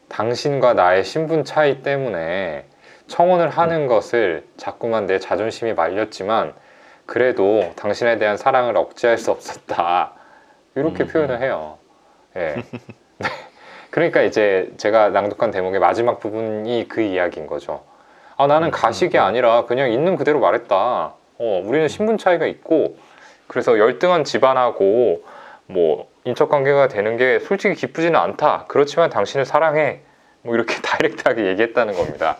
[0.10, 2.66] 당신과 나의 신분 차이 때문에
[3.08, 6.54] 청혼을 하는 것을 자꾸만 내 자존심이 말렸지만
[7.06, 10.14] 그래도 당신에 대한 사랑을 억제할 수 없었다
[10.76, 11.08] 이렇게 음.
[11.08, 11.78] 표현을 해요.
[12.36, 12.56] 예.
[13.18, 13.30] 네.
[13.90, 17.84] 그러니까 이제 제가 낭독한 대목의 마지막 부분이 그 이야기인 거죠.
[18.38, 19.26] 아 나는 음, 가식이 음, 음.
[19.26, 21.14] 아니라 그냥 있는 그대로 말했다.
[21.38, 22.98] 어 우리는 신분 차이가 있고
[23.48, 25.24] 그래서 열등한 집안하고
[25.68, 28.66] 뭐 인척 관계가 되는 게 솔직히 기쁘지는 않다.
[28.68, 30.02] 그렇지만 당신을 사랑해.
[30.42, 32.38] 뭐 이렇게 다이렉트하게 얘기했다는 겁니다.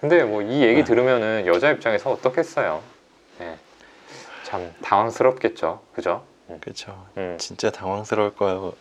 [0.00, 0.84] 근데 뭐 이 얘기 네.
[0.84, 2.82] 들으면은 여자 입장에서 어떻겠어요?
[3.40, 3.56] 예.
[4.44, 5.80] 참 당황스럽겠죠.
[5.92, 6.22] 그죠?
[6.48, 7.04] 음, 그렇죠.
[7.16, 8.74] 음, 진짜 당황스러울 거예요.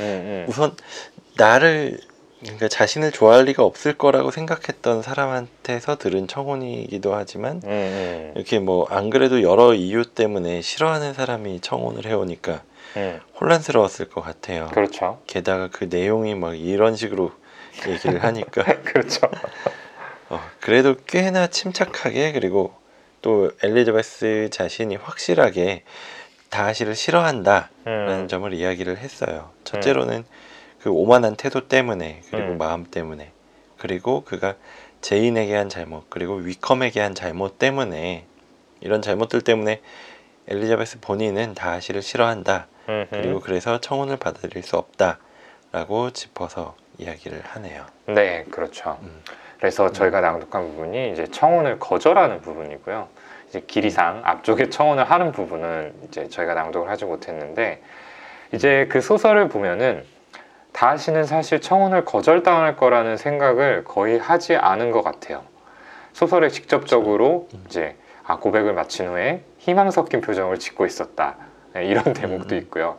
[0.00, 0.46] 음.
[0.48, 0.74] 우선
[1.36, 1.98] 나를
[2.46, 8.86] 그러니까 자신을 좋아할 리가 없을 거라고 생각했던 사람한테서 들은 청혼이기도 하지만 음, 음, 이렇게 뭐
[8.90, 12.62] 안 그래도 여러 이유 때문에 싫어하는 사람이 청혼을 해오니까
[12.96, 13.20] 음.
[13.40, 14.68] 혼란스러웠을 것 같아요.
[14.72, 15.20] 그렇죠.
[15.26, 17.32] 게다가 그 내용이 막 이런 식으로
[17.88, 19.28] 얘기를 하니까 그렇죠.
[20.28, 22.74] 어, 그래도 꽤나 침착하게 그리고
[23.22, 25.82] 또 엘리자베스 자신이 확실하게
[26.50, 29.50] 다하시를 싫어한다라는 음, 점을 이야기를 했어요.
[29.64, 30.24] 첫째로는
[30.86, 32.58] 그 오만한 태도 때문에 그리고 음.
[32.58, 33.32] 마음 때문에
[33.76, 34.54] 그리고 그가
[35.00, 38.24] 제인에게 한 잘못 그리고 위컴에게 한 잘못 때문에
[38.80, 39.80] 이런 잘못들 때문에
[40.46, 42.68] 엘리자베스 본인은 다하시를 싫어한다.
[42.88, 47.84] 음, 그리고 그래서 청혼을 받아들일 수 없다라고 짚어서 이야기를 하네요.
[48.06, 48.96] 네, 그렇죠.
[49.02, 49.22] 음.
[49.58, 53.08] 그래서 저희가 낭독한 부분이 이제 청혼을 거절하는 부분이고요.
[53.48, 57.82] 이제 길이상 앞쪽에 청혼을 하는 부분은 이제 저희가 낭독을 하지 못했는데
[58.52, 60.04] 이제 그 소설을 보면은
[60.76, 65.42] 다시는 사실 청혼을 거절당할 거라는 생각을 거의 하지 않은 것 같아요.
[66.12, 67.64] 소설에 직접적으로 음.
[67.66, 71.36] 이제 아 고백을 마친 후에 희망 섞인 표정을 짓고 있었다
[71.72, 72.60] 네, 이런 대목도 음.
[72.60, 72.98] 있고요.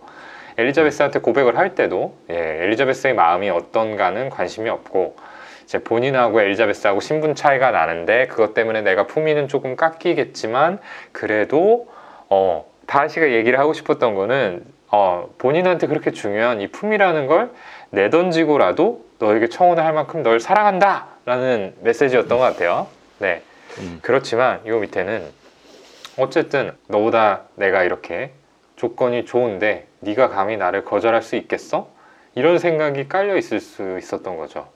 [0.58, 5.16] 엘리자베스한테 고백을 할 때도 예, 엘리자베스의 마음이 어떤가는 관심이 없고
[5.64, 10.80] 이제 본인하고 엘리자베스하고 신분 차이가 나는데 그것 때문에 내가 품위는 조금 깎이겠지만
[11.12, 11.88] 그래도
[12.28, 17.52] 어 다시가 얘기를 하고 싶었던 거는 어 본인한테 그렇게 중요한 이 품이라는 걸
[17.90, 22.88] 내던지고라도 너에게 청혼을 할 만큼 널 사랑한다 라는 메시지였던 것 같아요.
[23.20, 23.42] 네.
[23.80, 24.00] 음.
[24.02, 25.24] 그렇지만 이 밑에는
[26.18, 28.32] 어쨌든 너보다 내가 이렇게
[28.76, 31.90] 조건이 좋은데 네가 감히 나를 거절할 수 있겠어?
[32.36, 34.68] 이런 생각이 깔려 있을 수 있었던 거죠.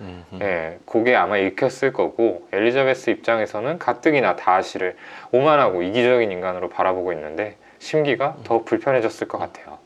[0.00, 0.38] 음, 음.
[0.42, 4.96] 예, 그게 아마 읽혔을 거고 엘리자베스 입장에서는 가뜩이나 다하시를
[5.32, 7.56] 오만하고 이기적인 인간으로 바라보고 있는데
[7.90, 9.78] 심기가 더 불편해졌을 것 같아요.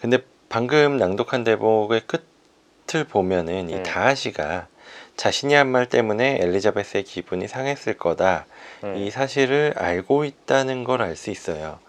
[0.00, 3.82] 근데 방금 낭독한 대목의 끝을 보면은 이 음.
[3.82, 4.68] 다하시가
[5.16, 8.46] 자신이 한 말 때문에 엘리자베스의 기분이 상했을 거다.
[8.84, 11.80] 음, 이 사실을 알고 있다는 걸 알 수 있어요.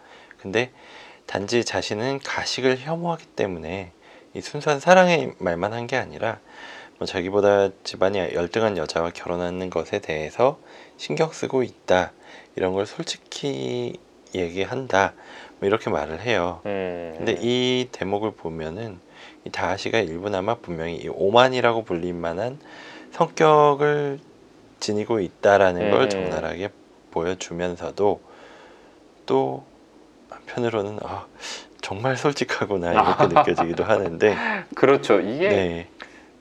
[0.42, 0.72] 근데
[1.28, 3.92] 단지 자신은 가식을 혐오하기 때문에
[4.34, 6.40] 이 순수한 사랑의 말만 한 게 아니라
[6.98, 10.60] 뭐 자기보다 집안이 열등한 여자와 결혼하는 것에 대해서
[10.98, 12.12] 신경 쓰고 있다.
[12.60, 13.98] 이런 걸 솔직히
[14.36, 15.14] 얘기한다.
[15.60, 16.60] 뭐 이렇게 말을 해요.
[16.66, 19.00] 음, 근데 이 대목을 보면은
[19.46, 22.60] 이 다하시가 일부나마 분명히 이 오만이라고 불릴 만한
[23.12, 24.20] 성격을
[24.82, 26.10] 지니고 있다라는 걸 음.
[26.10, 26.70] 적나라하게
[27.12, 28.20] 보여주면서도
[29.26, 29.64] 또
[30.30, 31.28] 한편으로는 아,
[31.80, 34.36] 정말 솔직하구나 이렇게 느껴지기도 하는데
[34.76, 35.22] 그렇죠.
[35.22, 35.88] 이게 네,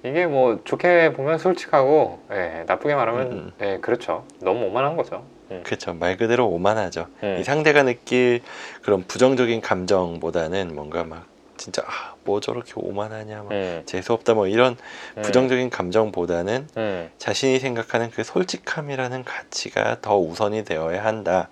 [0.02, 3.52] 이게 뭐 좋게 보면 솔직하고 예, 나쁘게 말하면 음.
[3.60, 4.26] 예, 그렇죠.
[4.40, 5.37] 너무 오만한 거죠.
[5.50, 5.62] 음.
[5.64, 7.06] 그렇죠 말 그대로 오만하죠.
[7.22, 7.38] 음.
[7.40, 8.42] 이 상대가 느낄
[8.82, 14.46] 그런 부정적인 감정보다는 뭔가 막 진짜 아, 뭐 저렇게 오만하냐 막 음, 재수 없다 뭐
[14.46, 14.76] 이런
[15.16, 21.48] 음, 부정적인 감정보다는 음, 자신이 생각하는 그 솔직함이라는 가치가 더 우선이 되어야 한다라는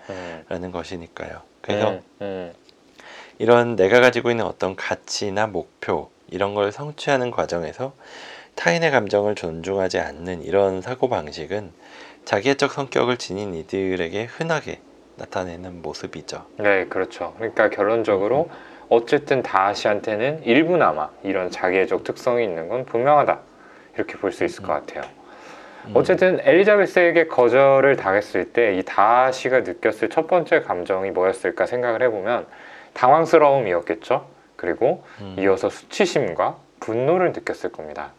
[0.50, 1.42] 음, 것이니까요.
[1.61, 2.00] 그래서
[3.38, 7.92] 이런 내가 가지고 있는 어떤 가치나 목표 이런 걸 성취하는 과정에서
[8.54, 11.72] 타인의 감정을 존중하지 않는 이런 사고 방식은
[12.30, 14.80] 자기애적 성격을 지닌 이들에게 흔하게
[15.16, 16.44] 나타내는 모습이죠.
[16.58, 17.32] 네, 그렇죠.
[17.38, 18.50] 그러니까 결론적으로
[18.88, 23.38] 어쨌든 다하시한테는 일부나마 이런 자기애적 특성이 있는 건 분명하다.
[23.94, 25.02] 이렇게 볼 수 있을 것 같아요.
[25.86, 25.92] 음.
[25.94, 32.46] 어쨌든 엘리자베스에게 거절을 당했을 때 이 다하시가 느꼈을 첫 번째 감정이 뭐였을까 생각을 해보면
[32.94, 34.26] 당황스러움이었겠죠.
[34.56, 35.36] 그리고 음.
[35.38, 38.10] 이어서 수치심과 분노를 느꼈을 겁니다.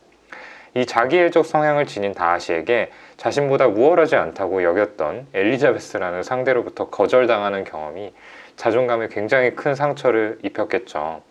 [0.75, 8.13] 이 자기애적 성향을 지닌 다하시에게 자신보다 우월하지 않다고 여겼던 엘리자베스라는 상대로부터 거절당하는 경험이
[8.55, 11.21] 자존감에 굉장히 큰 상처를 입혔겠죠.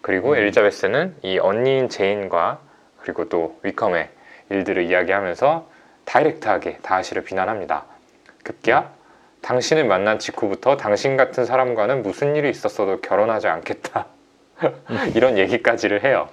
[0.00, 0.36] 그리고 음.
[0.36, 2.60] 엘리자베스는 이 언니인 제인과
[3.00, 4.08] 그리고 또 위컴의
[4.50, 5.68] 일들을 이야기하면서
[6.04, 7.84] 다이렉트하게 다하시를 비난합니다.
[8.42, 8.90] 급기야
[9.42, 14.06] 당신을 만난 직후부터 당신 같은 사람과는 무슨 일이 있었어도 결혼하지 않겠다.
[15.14, 16.28] 이런 얘기까지를 해요.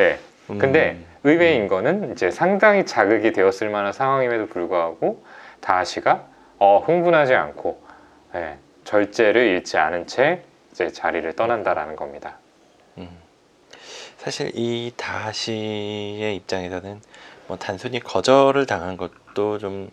[0.00, 0.18] 예.
[0.46, 1.07] 근데 음.
[1.24, 5.24] 의외인 거는 이제 상당히 자극이 되었을 만한 상황임에도 불구하고
[5.60, 6.26] 다하시가
[6.58, 7.82] 어, 흥분하지 않고
[8.34, 12.38] 예, 절제를 잃지 않은 채 이제 자리를 떠난다라는 겁니다.
[12.98, 13.08] 음.
[14.16, 17.00] 사실 이 다하시의 입장에서는
[17.46, 19.90] 뭐 단순히 거절을 당한 것도 좀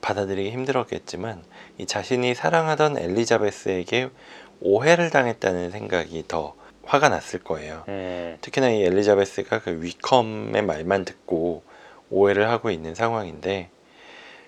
[0.00, 1.42] 받아들이기 힘들었겠지만
[1.76, 4.10] 이 자신이 사랑하던 엘리자베스에게
[4.60, 6.54] 오해를 당했다는 생각이 더
[6.88, 7.84] 화가 났을 거예요.
[7.88, 11.62] 음, 특히나 이 엘리자베스가 그 위컴의 말만 듣고
[12.10, 13.68] 오해를 하고 있는 상황인데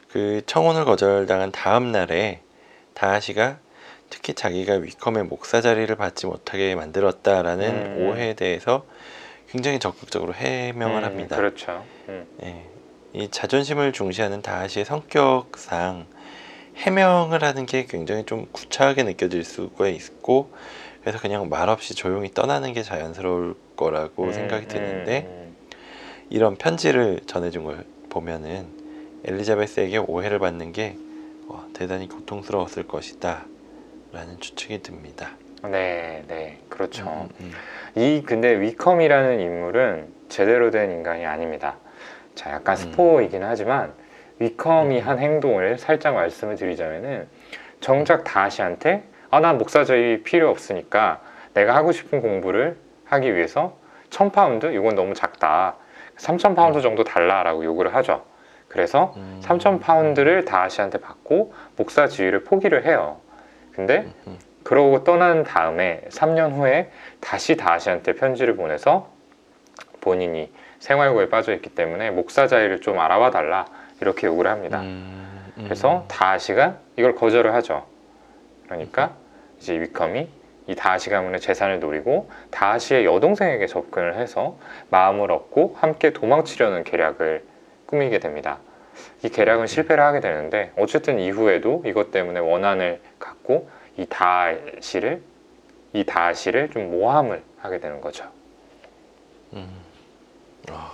[0.08, 2.40] 그 청혼을 거절당한 다음 날에
[2.94, 3.58] 다하시가
[4.08, 8.08] 특히 자기가 위컴의 목사 자리를 받지 못하게 만들었다라는 음.
[8.08, 8.86] 오해에 대해서
[9.50, 11.36] 굉장히 적극적으로 해명을 음, 합니다.
[11.36, 11.84] 그렇죠.
[12.08, 12.64] 음, 예,
[13.12, 16.06] 이 자존심을 중시하는 다하시의 성격상
[16.76, 20.50] 해명을 하는 게 굉장히 좀 구차하게 느껴질 수가 있고
[21.02, 25.56] 그래서 그냥 말없이 조용히 떠나는 게 자연스러울 거라고 음, 생각이 드는데 음,
[26.28, 28.66] 이런 편지를 전해준 걸 보면은
[29.24, 30.96] 엘리자베스에게 오해를 받는 게
[31.48, 33.46] 와, 대단히 고통스러웠을 것이다
[34.12, 35.30] 라는 추측이 듭니다.
[35.64, 35.70] 음.
[35.70, 37.04] 네, 네, 그렇죠.
[37.08, 37.52] 음, 음,
[37.94, 41.76] 이 근데 위컴이라는 인물은 제대로 된 인간이 아닙니다.
[42.34, 42.76] 자, 약간 음.
[42.76, 43.92] 스포이긴 하지만
[44.38, 47.28] 위컴이 한 행동을 살짝 말씀을 드리자면은
[47.80, 51.20] 정작 다아시한테 아, 난 목사직이 필요 없으니까
[51.54, 53.76] 내가 하고 싶은 공부를 하기 위해서
[54.10, 54.74] 1000파운드?
[54.74, 55.76] 이건 너무 작다.
[56.16, 58.24] 3000파운드 정도 달라라고 요구를 하죠.
[58.68, 59.40] 그래서 음.
[59.42, 63.18] 3000파운드를 다아시한테 받고 목사 지위를 포기를 해요.
[63.72, 66.90] 근데 음, 그러고 떠난 다음에 3년 후에
[67.20, 69.08] 다시 다아시한테 편지를 보내서
[70.00, 73.66] 본인이 생활고에 빠져 있기 때문에 목사 자리를 좀 알아봐 달라
[74.00, 74.80] 이렇게 요구를 합니다.
[74.80, 75.64] 음, 음.
[75.64, 77.86] 그래서 다하시가 이걸 거절을 하죠.
[78.66, 79.14] 그러니까
[79.60, 80.28] 이제 위컴이
[80.66, 84.58] 이 다하시 가문의 재산을 노리고 다하시의 여동생에게 접근을 해서
[84.90, 87.44] 마음을 얻고 함께 도망치려는 계략을
[87.86, 88.58] 꾸미게 됩니다.
[89.24, 95.22] 이 계략은 실패를 하게 되는데 어쨌든 이후에도 이것 때문에 원한을 갖고 이 다하시를
[95.92, 98.24] 이 다하시를 좀 모함을 하게 되는 거죠.
[99.54, 99.68] 음.
[100.68, 100.92] 아,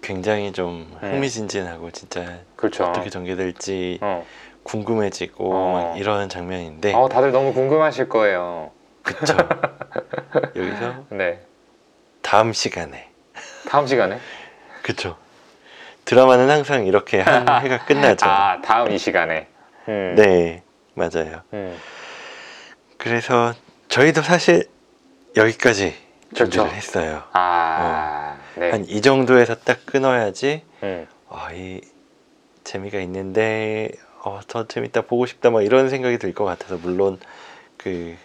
[0.00, 1.12] 굉장히 좀 음.
[1.12, 2.84] 흥미진진하고 진짜 그렇죠.
[2.84, 4.24] 어떻게 전개될지 어,
[4.64, 5.72] 궁금해지고 어.
[5.92, 8.70] 막 이런 장면인데 어, 다들 너무 궁금하실 거예요.
[9.02, 9.36] 그쵸
[10.56, 11.40] 여기서 네.
[12.22, 13.08] 다음 시간에
[13.68, 14.18] 다음 시간에?
[14.82, 15.16] 그쵸
[16.04, 19.48] 드라마는 항상 이렇게 한 해가 끝나죠 아, 다음 이 시간에.
[19.88, 20.14] 음.
[20.16, 20.62] 네
[20.94, 21.76] 맞아요 음.
[22.96, 23.54] 그래서
[23.88, 24.68] 저희도 사실
[25.36, 25.94] 여기까지
[26.32, 26.50] 그렇죠.
[26.50, 28.70] 준비를 했어요 아, 네.
[28.70, 31.08] 한이 정도에서 딱 끊어야지 음.
[31.28, 31.80] 아, 이
[32.62, 33.90] 재미가 있는데
[34.24, 37.18] 어, 더 재밌다 보고 싶다 막 이런 생각이 들 것 같아서 물론
[37.76, 38.16] 그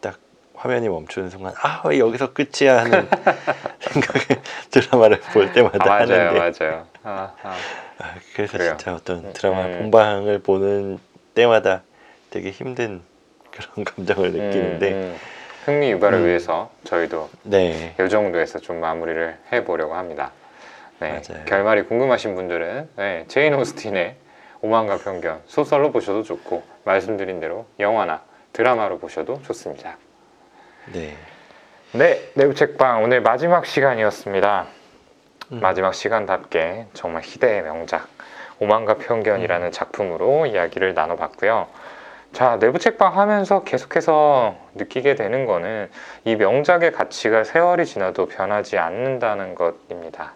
[0.00, 0.18] 딱
[0.54, 3.08] 화면이 멈추는 순간 아 왜 여기서 끝이야 하는
[3.80, 6.86] 생각을 드라마를 볼 아, 때마다 맞아요, 하는데 맞아요.
[7.02, 7.56] 아, 아.
[7.98, 8.76] 아, 그래서 그래요.
[8.76, 9.78] 진짜 어떤 음, 드라마 음.
[9.78, 10.98] 본방을 보는
[11.34, 11.82] 때마다
[12.30, 13.02] 되게 힘든
[13.50, 15.16] 그런 감정을 느끼는데 음, 음.
[15.64, 16.26] 흥미 유발을 음.
[16.26, 20.30] 위해서 저희도 네 이 정도에서 좀 마무리를 해보려고 합니다.
[21.00, 21.44] 네, 맞아요.
[21.46, 24.16] 결말이 궁금하신 분들은 네, 제인 오스틴의
[24.62, 29.96] 오만과 편견 소설로 보셔도 좋고 말씀드린 대로 영화나 드라마로 보셔도 좋습니다.
[30.92, 31.16] 네.
[31.92, 34.66] 네, 내부 책방 오늘 마지막 시간이었습니다.
[35.52, 35.60] 음.
[35.60, 38.08] 마지막 시간답게 정말 희대의 명작
[38.60, 39.72] 오만과 편견이라는 음.
[39.72, 41.68] 작품으로 이야기를 나눠봤고요.
[42.32, 45.90] 자, 내부 책방 하면서 계속해서 느끼게 되는 거는
[46.24, 50.34] 이 명작의 가치가 세월이 지나도 변하지 않는다는 것입니다.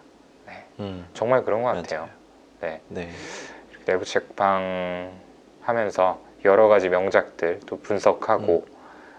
[0.79, 2.09] 음, 정말 그런 것 같아요.
[2.59, 3.09] 네, 네.
[3.85, 5.11] 내부 책방
[5.61, 8.75] 하면서 여러 가지 명작들 또 분석하고 음.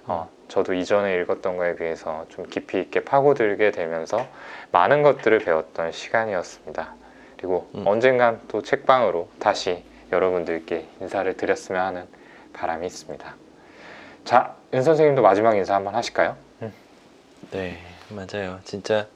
[0.06, 4.26] 어, 저도 이전에 읽었던 거에 비해서 좀 깊이 있게 파고들게 되면서
[4.70, 6.94] 많은 것들을 배웠던 시간이었습니다.
[7.36, 7.84] 그리고 음.
[7.86, 12.06] 언젠간 또 책방으로 다시 여러분들께 인사를 드렸으면 하는
[12.52, 13.34] 바람이 있습니다.
[14.24, 16.36] 자, 윤 선생님도 마지막 인사 한번 하실까요?
[17.50, 18.60] 네, 맞아요.
[18.64, 19.06] 진짜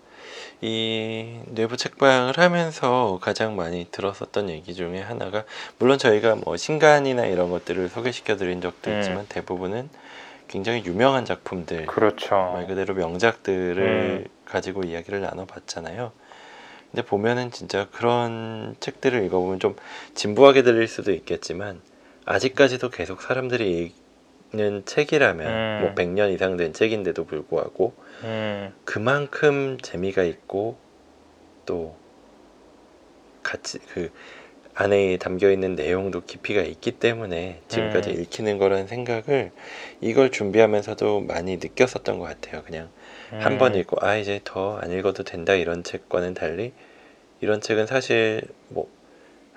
[0.62, 5.44] 이 내부 책방을 하면서 가장 많이 들었었던 얘기 중에 하나가
[5.79, 8.99] 물론 저희가 뭐 신간이나 이런 것들을 소개시켜 드린 적도 음.
[8.99, 9.88] 있지만 대부분은
[10.49, 12.35] 굉장히 유명한 작품들 그렇죠.
[12.53, 14.31] 말 그대로 명작들을 음.
[14.44, 16.12] 가지고 이야기를 나눠봤잖아요.
[16.90, 19.77] 근데 보면은 진짜 그런 책들을 읽어보면 좀
[20.14, 21.81] 진부하게 들릴 수도 있겠지만
[22.27, 24.00] 아직까지도 계속 사람들이 읽
[24.53, 25.79] 는 책이라면 음.
[25.81, 30.77] 뭐 100년 이상 된 책인데도 불구하고 음, 그만큼 재미가 있고
[31.67, 31.95] 또
[33.45, 34.11] 같이 그
[34.75, 38.21] 안에 담겨 있는 내용도 깊이가 있기 때문에 지금까지 음.
[38.21, 39.53] 읽히는 거라는 생각을
[40.01, 42.63] 이걸 준비하면서도 많이 느꼈었던 것 같아요.
[42.65, 42.89] 그냥
[43.39, 46.73] 한번 음, 읽고 아 이제 더 안 읽어도 된다 이런 책과는 달리
[47.41, 48.89] 이런 책은 사실 뭐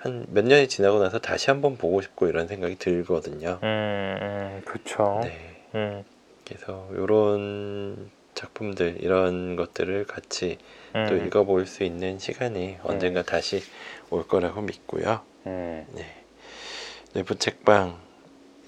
[0.04, 3.58] 한 몇 년이 지나고 나서 다시 한번 보고 싶고 이런 생각이 들거든요.
[3.62, 5.20] 음, 음, 그렇죠.
[5.22, 5.62] 네.
[5.74, 6.04] 음,
[6.44, 10.58] 그래서 이런 작품들 이런 것들을 같이
[10.94, 13.62] 음, 또 읽어볼 수 있는 시간이 언젠가 다시
[14.10, 15.22] 올 거라고 믿고요.
[15.46, 16.04] 음, 네.
[17.14, 17.96] 내부 책방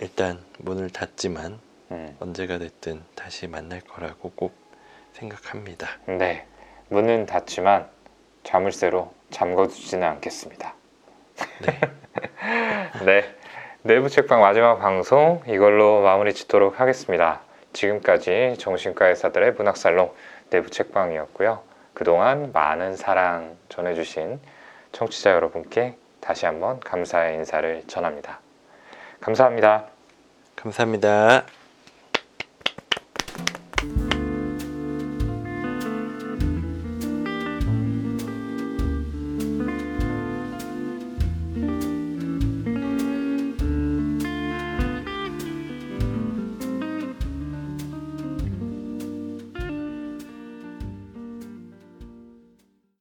[0.00, 1.58] 일단 문을 닫지만
[1.90, 2.16] 음.
[2.18, 4.54] 언제가 됐든 다시 만날 거라고 꼭
[5.12, 5.98] 생각합니다.
[6.06, 6.46] 네,
[6.88, 7.90] 문은 닫지만
[8.42, 10.75] 자물쇠로 잠궈두지는 않겠습니다.
[11.64, 11.80] 네.
[13.04, 13.34] 네,
[13.82, 17.40] 내부 책방 마지막 방송 이걸로 마무리 짓도록 하겠습니다.
[17.72, 20.12] 지금까지 정신과 의사들의 문학살롱
[20.50, 21.60] 내부 책방이었고요.
[21.94, 24.40] 그동안 많은 사랑 전해주신
[24.92, 28.40] 청취자 여러분께 다시 한번 감사의 인사를 전합니다.
[29.20, 29.86] 감사합니다.
[30.56, 31.55] 감사합니다.